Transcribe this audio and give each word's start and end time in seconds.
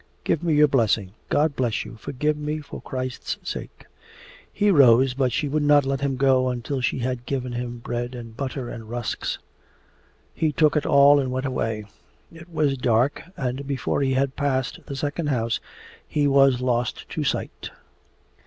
'Give 0.23 0.41
me 0.41 0.55
your 0.55 0.67
blessing.' 0.67 1.11
'God 1.29 1.55
bless 1.55 1.85
you! 1.85 1.95
Forgive 1.95 2.35
me 2.35 2.59
for 2.59 2.81
Christ's 2.81 3.37
sake!' 3.43 3.85
He 4.51 4.71
rose, 4.71 5.13
but 5.13 5.31
she 5.31 5.47
would 5.47 5.61
not 5.61 5.85
let 5.85 6.01
him 6.01 6.15
go 6.17 6.49
until 6.49 6.81
she 6.81 6.97
had 6.97 7.27
given 7.27 7.51
him 7.51 7.77
bread 7.77 8.15
and 8.15 8.35
butter 8.35 8.67
and 8.67 8.89
rusks. 8.89 9.37
He 10.33 10.51
took 10.51 10.75
it 10.75 10.87
all 10.87 11.19
and 11.19 11.29
went 11.31 11.45
away. 11.45 11.85
It 12.33 12.49
was 12.51 12.79
dark, 12.79 13.21
and 13.37 13.67
before 13.67 14.01
he 14.01 14.13
had 14.15 14.35
passed 14.35 14.79
the 14.87 14.95
second 14.95 15.27
house 15.27 15.59
he 16.07 16.25
was 16.27 16.61
lost 16.61 17.07
to 17.09 17.23
sight. 17.23 17.69